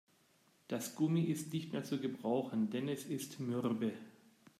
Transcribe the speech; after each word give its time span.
Das 0.67 0.95
Gummi 0.95 1.21
ist 1.25 1.53
nicht 1.53 1.73
mehr 1.73 1.83
zu 1.83 1.99
gebrauchen, 2.01 2.71
denn 2.71 2.89
es 2.89 3.05
ist 3.05 3.39
mürbe. 3.39 3.93